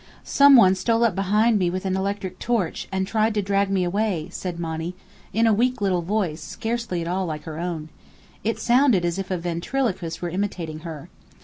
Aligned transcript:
"Some 0.23 0.55
one 0.55 0.73
stole 0.73 1.03
up 1.03 1.13
behind 1.13 1.59
with 1.71 1.85
an 1.85 1.95
electric 1.95 2.39
torch, 2.39 2.87
and 2.91 3.05
tried 3.05 3.35
to 3.35 3.41
drag 3.43 3.69
me 3.69 3.83
away," 3.83 4.29
said 4.31 4.59
Monny, 4.59 4.95
in 5.31 5.45
a 5.45 5.53
weak 5.53 5.79
little 5.79 6.01
voice, 6.01 6.41
scarcely 6.41 7.03
at 7.03 7.07
all 7.07 7.27
like 7.27 7.43
her 7.43 7.59
own. 7.59 7.89
It 8.43 8.57
sounded 8.57 9.05
as 9.05 9.19
if 9.19 9.29
a 9.29 9.37
ventriloquist 9.37 10.19
were 10.19 10.29
imitating 10.29 10.79
her. 10.79 11.07